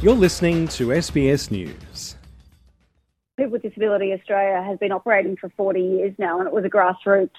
[0.00, 2.14] You're listening to SBS News.
[3.36, 6.68] People with Disability Australia has been operating for 40 years now, and it was a
[6.68, 7.30] grassroots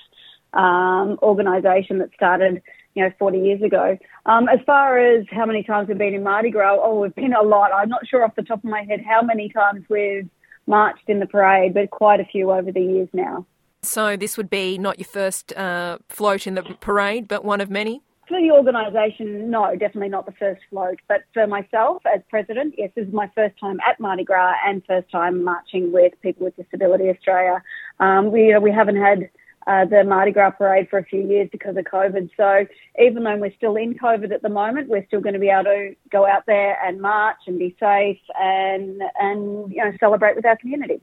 [0.51, 2.61] um, organisation that started,
[2.95, 3.97] you know, 40 years ago.
[4.25, 7.31] Um, as far as how many times we've been in Mardi Gras, oh, we've been
[7.31, 7.71] a lot.
[7.71, 10.27] I'm not sure off the top of my head how many times we've
[10.67, 13.45] marched in the parade, but quite a few over the years now.
[13.83, 17.69] So this would be not your first uh, float in the parade, but one of
[17.69, 18.01] many?
[18.29, 20.99] For the organisation, no, definitely not the first float.
[21.07, 24.85] But for myself as president, yes, this is my first time at Mardi Gras and
[24.85, 27.63] first time marching with People with Disability Australia.
[27.99, 29.31] Um, we, we haven't had
[29.65, 32.29] uh, the Mardi Gras parade for a few years because of COVID.
[32.37, 32.67] So
[33.01, 35.63] even though we're still in COVID at the moment, we're still going to be able
[35.63, 40.45] to go out there and march and be safe and and you know celebrate with
[40.45, 41.01] our community.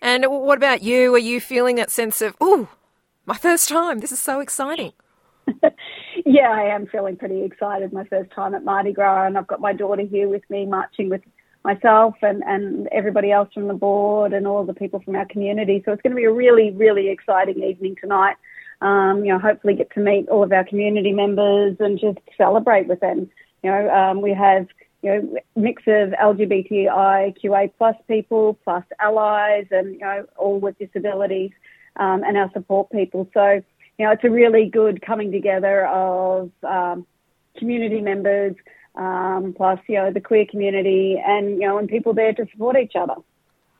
[0.00, 1.12] And what about you?
[1.12, 2.68] Are you feeling that sense of, oh,
[3.26, 3.98] my first time?
[3.98, 4.92] This is so exciting.
[6.30, 7.92] yeah, I am feeling pretty excited.
[7.92, 11.08] My first time at Mardi Gras, and I've got my daughter here with me, marching
[11.08, 11.22] with
[11.64, 15.82] myself and, and everybody else from the board and all the people from our community.
[15.84, 18.36] So it's going to be a really, really exciting evening tonight.
[18.80, 22.86] Um, you know, hopefully get to meet all of our community members and just celebrate
[22.86, 23.28] with them.
[23.62, 24.68] You know, um, we have
[25.02, 31.50] you know mix of LGBTIQA plus people plus allies and you know all with disabilities
[31.96, 33.28] um, and our support people.
[33.34, 33.62] So
[34.00, 37.06] you know, it's a really good coming together of um,
[37.58, 38.56] community members,
[38.94, 42.78] um, plus, you know, the queer community and, you know, and people there to support
[42.78, 43.16] each other.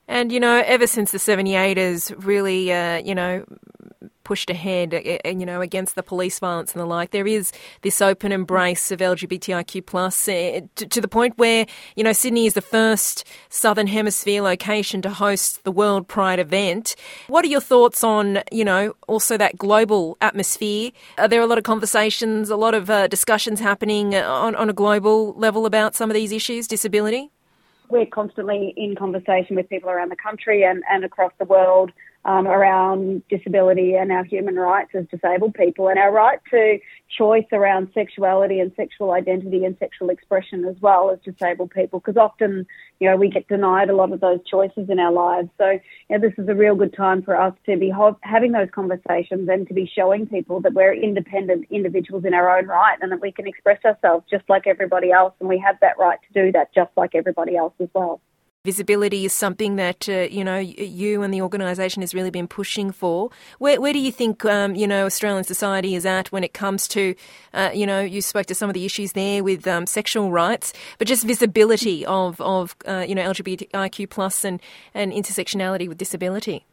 [0.07, 3.47] And, you know, ever since the 78ers really, uh, you know,
[4.31, 7.11] pushed ahead, uh, uh, you know, against the police violence and the like.
[7.11, 7.51] There is
[7.83, 12.55] this open embrace of LGBTIQ plus uh, to, the point where you know Sydney is
[12.55, 16.95] the first Southern Hemisphere location to host the World Pride event.
[17.27, 20.93] What are your thoughts on you know also that global atmosphere?
[21.19, 24.73] Are there a lot of conversations, a lot of uh, discussions happening on, on a
[24.73, 27.33] global level about some of these issues, disability?
[27.89, 31.91] We're constantly in conversation with people around the country and, and across the world
[32.25, 36.79] um, around disability and our human rights as disabled people and our right to
[37.17, 42.19] choice around sexuality and sexual identity and sexual expression as well as disabled people because
[42.19, 42.67] often
[42.99, 45.49] you know we get denied a lot of those choices in our lives.
[45.57, 45.81] So you
[46.11, 49.49] know, this is a real good time for us to be ho- having those conversations
[49.49, 53.21] and to be showing people that we're independent individuals in our own right and that
[53.23, 56.53] we can express ourselves just like everybody else and we have that right to do
[56.53, 58.21] that just like everybody else as well
[58.63, 62.93] Visibility is something that uh, you know you and the organisation has really been pushing
[62.93, 63.31] for.
[63.59, 66.87] Where, where do you think um, you know Australian society is at when it comes
[66.89, 67.15] to
[67.55, 70.75] uh, you know you spoke to some of the issues there with um, sexual rights,
[70.99, 74.61] but just visibility of of uh, you know LGBTIQ plus and
[74.93, 76.67] and intersectionality with disability.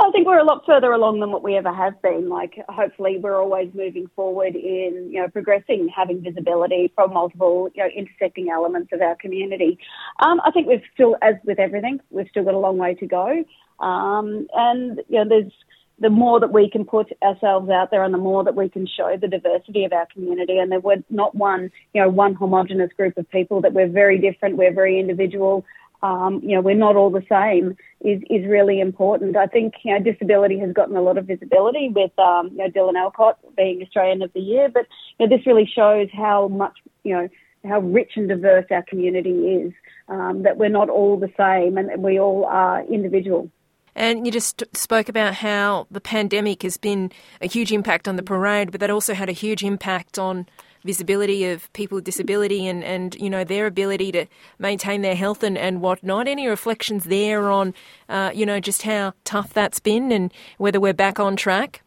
[0.00, 2.30] I think we're a lot further along than what we ever have been.
[2.30, 7.82] Like, hopefully, we're always moving forward in, you know, progressing, having visibility from multiple, you
[7.82, 9.78] know, intersecting elements of our community.
[10.20, 13.06] Um, I think we've still, as with everything, we've still got a long way to
[13.06, 13.44] go.
[13.78, 15.52] Um, and, you know, there's
[15.98, 18.86] the more that we can put ourselves out there and the more that we can
[18.86, 22.90] show the diversity of our community and that we're not one, you know, one homogenous
[22.96, 25.62] group of people, that we're very different, we're very individual,
[26.02, 29.36] um, you know, we're not all the same is, is really important.
[29.36, 32.68] I think, you know, disability has gotten a lot of visibility with, um, you know,
[32.68, 34.86] Dylan Alcott being Australian of the Year, but,
[35.18, 37.28] you know, this really shows how much, you know,
[37.68, 39.72] how rich and diverse our community is,
[40.08, 43.50] um, that we're not all the same and that we all are individual.
[43.94, 47.10] And you just spoke about how the pandemic has been
[47.42, 50.46] a huge impact on the parade, but that also had a huge impact on
[50.84, 54.26] visibility of people with disability and, and you know their ability to
[54.58, 56.28] maintain their health and, and whatnot.
[56.28, 57.74] Any reflections there on
[58.08, 61.82] uh, you know just how tough that's been and whether we're back on track?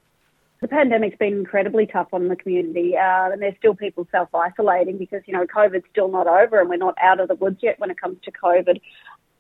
[0.62, 4.98] The pandemic's been incredibly tough on the community, uh, and there's still people self isolating
[4.98, 7.80] because you know COVID's still not over, and we're not out of the woods yet
[7.80, 8.80] when it comes to COVID.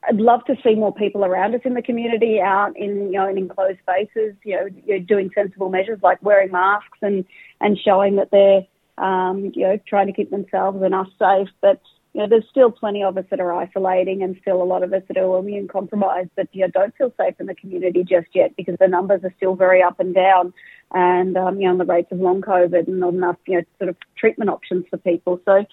[0.07, 3.29] I'd love to see more people around us in the community out in you know
[3.29, 7.23] in enclosed spaces, you know, doing sensible measures like wearing masks and
[7.61, 8.65] and showing that they're
[8.97, 11.49] um, you know, trying to keep themselves and us safe.
[11.61, 11.81] But
[12.13, 14.93] you know, there's still plenty of us that are isolating and still a lot of
[14.93, 18.27] us that are immune compromised that you know, don't feel safe in the community just
[18.33, 20.53] yet because the numbers are still very up and down
[20.93, 23.89] and um, you know, the rates of long COVID and not enough, you know, sort
[23.89, 25.41] of treatment options for people.
[25.43, 25.65] So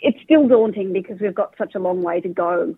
[0.00, 2.76] it's still daunting because we've got such a long way to go.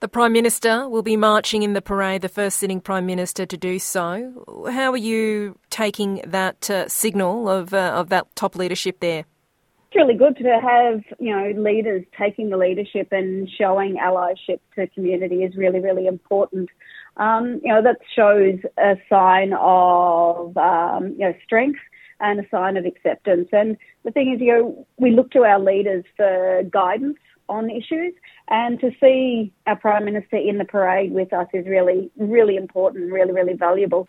[0.00, 3.56] The Prime Minister will be marching in the parade, the first sitting Prime Minister to
[3.56, 4.68] do so.
[4.70, 9.20] How are you taking that uh, signal of, uh, of that top leadership there?
[9.20, 14.86] It's really good to have, you know, leaders taking the leadership and showing allyship to
[14.88, 16.68] community is really, really important.
[17.16, 21.80] Um, you know, that shows a sign of, um, you know, strength
[22.20, 23.48] and a sign of acceptance.
[23.52, 27.18] And the thing is, you know, we look to our leaders for guidance
[27.48, 28.14] on issues.
[28.48, 33.12] And to see our Prime Minister in the parade with us is really, really important,
[33.12, 34.08] really, really valuable.